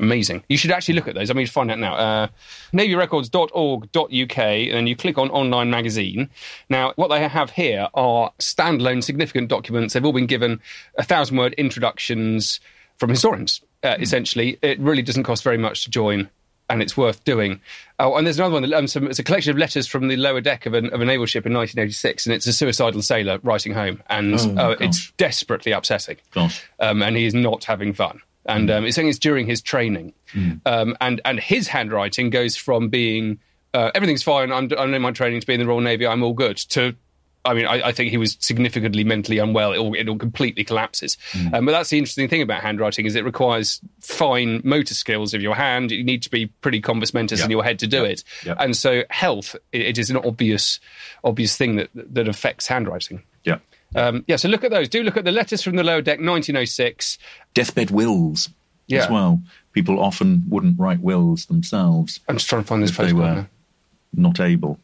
[0.00, 0.42] Amazing.
[0.48, 1.30] You should actually look at those.
[1.30, 1.94] I mean, find out now.
[1.94, 2.28] Uh,
[2.72, 6.30] navyrecords.org.uk, and then you click on online magazine.
[6.68, 9.94] Now, what they have here are standalone significant documents.
[9.94, 10.60] They've all been given
[10.96, 12.60] a thousand word introductions
[12.96, 14.58] from historians, uh, essentially.
[14.62, 16.30] It really doesn't cost very much to join.
[16.70, 17.62] And it's worth doing.
[17.98, 18.74] Oh, and there's another one.
[18.74, 21.04] Um, some, it's a collection of letters from the lower deck of, an, of a
[21.06, 25.10] naval ship in 1986, and it's a suicidal sailor writing home, and Oh, uh, it's
[25.12, 26.62] desperately upsetting Gosh.
[26.78, 28.20] um, and he is not having fun.
[28.48, 30.14] And um, it's saying it's during his training,
[30.66, 33.38] um, and and his handwriting goes from being
[33.74, 34.52] uh, everything's fine.
[34.52, 36.06] I'm, I'm in my training to be in the Royal Navy.
[36.06, 36.56] I'm all good.
[36.70, 36.94] To,
[37.44, 39.72] I mean, I, I think he was significantly mentally unwell.
[39.72, 41.16] It all, it all completely collapses.
[41.54, 45.42] Um, but that's the interesting thing about handwriting is it requires fine motor skills of
[45.42, 45.90] your hand.
[45.90, 48.24] You need to be pretty compos mentis in your head to do it.
[48.58, 50.80] And so health, it, it is an obvious
[51.22, 53.22] obvious thing that that affects handwriting.
[53.44, 53.58] Yeah.
[53.94, 54.88] Um, yeah, so look at those.
[54.88, 57.18] Do look at the letters from the lower deck, 1906.
[57.54, 58.50] Deathbed wills
[58.86, 59.04] Yeah.
[59.04, 59.42] as well.
[59.72, 63.22] People often wouldn't write wills themselves I'm just trying to find this if they were
[63.34, 63.46] now.
[64.12, 64.78] not able.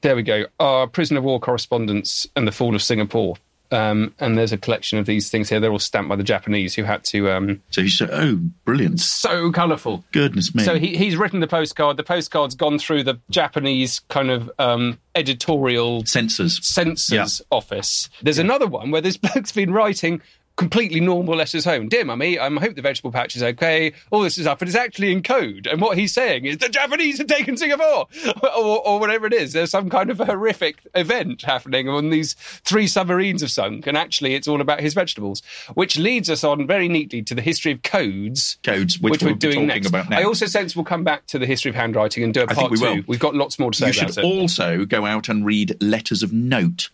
[0.00, 0.46] There we go.
[0.60, 3.36] Our prisoner of war correspondence and the fall of Singapore.
[3.70, 5.60] Um, and there's a collection of these things here.
[5.60, 7.30] They're all stamped by the Japanese who had to.
[7.30, 9.00] Um, So he said, "Oh, brilliant!
[9.00, 10.04] so colourful.
[10.12, 11.96] Goodness me!" So he, he's written the postcard.
[11.98, 16.60] The postcard's gone through the Japanese kind of um, editorial Censors.
[16.64, 17.56] censors Yeah.
[17.56, 18.08] office.
[18.22, 20.20] There's another one where this bloke's been writing
[20.58, 21.88] completely normal letters home.
[21.88, 23.92] Dear mummy, um, I hope the vegetable patch is okay.
[24.10, 25.68] All this is up, but it's actually in code.
[25.68, 28.08] And what he's saying is the Japanese have taken Singapore,
[28.42, 29.52] or, or whatever it is.
[29.52, 34.34] There's some kind of horrific event happening when these three submarines have sunk, and actually
[34.34, 35.42] it's all about his vegetables,
[35.74, 38.58] which leads us on very neatly to the history of codes.
[38.64, 39.88] Codes, which we're we'll be doing talking next.
[39.88, 42.46] about I also sense we'll come back to the history of handwriting and do a
[42.48, 42.84] part think we two.
[42.84, 43.02] will.
[43.06, 44.26] We've got lots more to say you about should it.
[44.26, 46.90] also go out and read Letters of Note.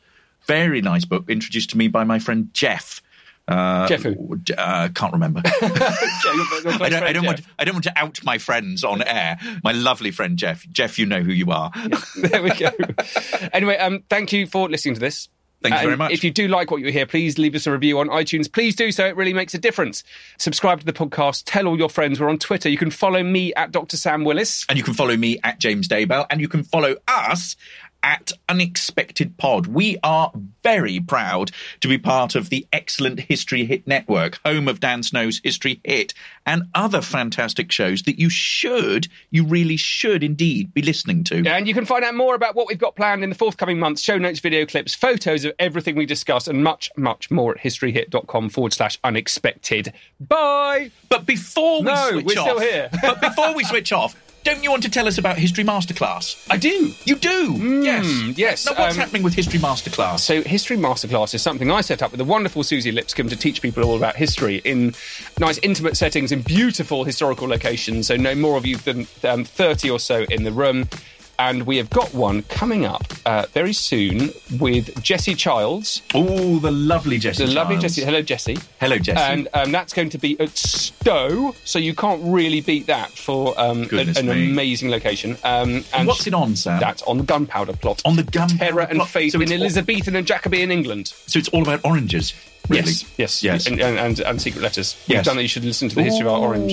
[0.47, 3.01] Very nice book, introduced to me by my friend Jeff.
[3.47, 4.39] Uh, Jeff who?
[4.57, 5.43] Uh, can't remember.
[5.55, 7.43] I don't, I don't want.
[7.59, 9.39] I don't want to out my friends on air.
[9.63, 10.67] My lovely friend Jeff.
[10.71, 11.71] Jeff, you know who you are.
[12.17, 12.71] there we go.
[13.53, 15.29] anyway, um, thank you for listening to this.
[15.63, 16.13] Thank you very much.
[16.13, 18.51] If you do like what you hear, please leave us a review on iTunes.
[18.51, 20.05] Please do so; it really makes a difference.
[20.39, 21.43] Subscribe to the podcast.
[21.47, 22.21] Tell all your friends.
[22.21, 22.69] We're on Twitter.
[22.71, 23.99] You can follow me at Dr.
[23.99, 24.65] Sam Willis.
[24.71, 27.57] And you can follow me at James Daybell, and you can follow us
[28.05, 29.67] at Unexpected Pod.
[29.67, 30.31] We are
[30.63, 31.51] very proud
[31.81, 36.13] to be part of the excellent History Hit Network, home of Dan Snow's History Hit,
[36.47, 41.43] and other fantastic shows that you should, you really should indeed be listening to.
[41.49, 44.03] And you can find out more about what we've got planned in the forthcoming months,
[44.03, 48.51] show notes, video clips, photos of everything we discuss, and much, much more at historyhit.com
[48.51, 49.93] forward slash unexpected.
[50.21, 50.91] Bye!
[51.09, 52.91] But before we No, switch we're off, still here.
[53.01, 54.15] but before we switch off,
[54.45, 56.47] don't you want to tell us about History Masterclass?
[56.51, 56.93] I do.
[57.05, 60.21] You do, yes, yes, Now, what's um, happening with History Masterclass?
[60.21, 63.63] So, History Masterclass is something I set up with the wonderful Susie Lipscomb to teach
[63.63, 64.95] people all about history in
[65.39, 68.07] nice, intimate settings in beautiful historical locations.
[68.07, 70.89] So, no more of you than um, 30 or so in the room.
[71.39, 74.31] And we have got one coming up uh, very soon
[74.61, 77.45] with Jessie Childs, Oh, the lovely Jessie.
[77.47, 77.97] the lovely Childs.
[77.97, 78.05] Jessie.
[78.05, 78.59] Hello, Jessie.
[78.81, 79.21] Hello, Jessie.
[79.21, 83.59] And um, that's going to be at Stowe, so you can't really beat that for
[83.61, 85.37] um, an, amazing location.
[85.43, 86.79] Um, and What's it on, Sam?
[86.79, 88.03] That's on the Gunpowder Plot.
[88.05, 89.09] On the Gunpowder Terror and Plot.
[89.09, 91.09] Faith So in all- Elizabethan and Jacobean England.
[91.27, 92.33] So it's all about oranges,
[92.69, 92.83] really?
[92.83, 93.67] Yes, yes, yes.
[93.67, 94.97] and, and, and, secret letters.
[95.09, 95.43] We've done that.
[95.43, 96.73] You should listen to the history of our orange.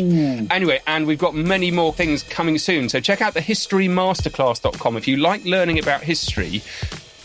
[0.52, 2.89] Anyway, and we've got many more things coming soon.
[2.89, 6.62] So check out the historymasterclass.com if you like learning about history.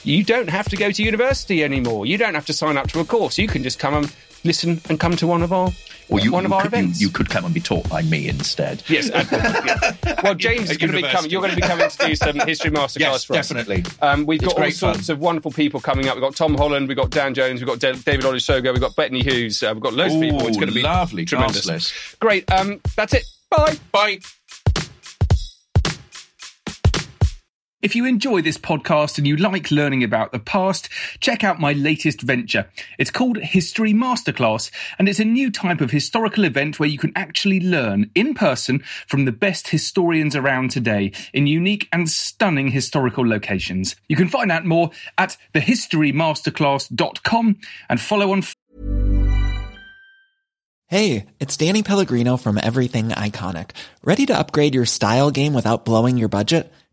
[0.04, 2.06] You don't have to go to university anymore.
[2.06, 3.38] You don't have to sign up to a course.
[3.38, 4.14] You can just come and
[4.44, 5.72] listen and come to one of our
[6.08, 7.00] Or you, one of our could, you- events.
[7.00, 8.82] You, could come and be taught by me instead.
[8.88, 9.10] Yes.
[9.12, 9.92] yeah.
[10.22, 11.30] Well, James is going to be coming.
[11.30, 13.48] You're going to be coming to do some history masterclass Yes, for us.
[13.48, 13.84] definitely.
[14.00, 15.14] Um, we've It's got all sorts fun.
[15.16, 16.14] of wonderful people coming up.
[16.16, 18.94] We've got Tom Holland, we've got Dan Jones, we've got Da- David Olusoga, we've got
[18.96, 20.46] Bettany Hughes, uh, we've got loads of people.
[20.46, 22.16] It's going to be lovely tremendous.
[22.20, 22.50] Great.
[22.50, 23.24] Um, that's it.
[23.50, 23.76] Bye.
[23.92, 24.18] Bye.
[27.82, 30.88] If you enjoy this podcast and you like learning about the past,
[31.20, 32.70] check out my latest venture.
[32.98, 37.12] It's called History Masterclass, and it's a new type of historical event where you can
[37.14, 43.28] actually learn in person from the best historians around today in unique and stunning historical
[43.28, 43.94] locations.
[44.08, 47.56] You can find out more at thehistorymasterclass.com
[47.90, 48.42] and follow on
[50.88, 53.72] Hey, it's Danny Pellegrino from Everything Iconic.
[54.02, 56.72] Ready to upgrade your style game without blowing your budget?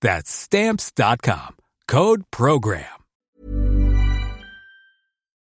[0.00, 1.56] That's stamps.com.
[1.88, 2.86] Code program.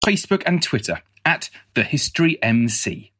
[0.05, 3.11] Facebook and Twitter at The History MC.